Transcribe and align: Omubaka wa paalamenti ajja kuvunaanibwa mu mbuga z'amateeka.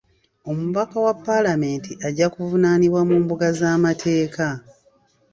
Omubaka 0.49 0.97
wa 1.05 1.13
paalamenti 1.25 1.91
ajja 2.07 2.27
kuvunaanibwa 2.33 3.01
mu 3.09 3.15
mbuga 3.23 3.47
z'amateeka. 3.59 4.47